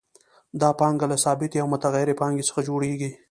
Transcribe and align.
دا 0.61 0.69
پانګه 0.79 1.05
له 1.11 1.17
ثابتې 1.23 1.57
او 1.61 1.67
متغیرې 1.73 2.17
پانګې 2.19 2.47
څخه 2.49 2.59
جوړېږي 2.67 3.09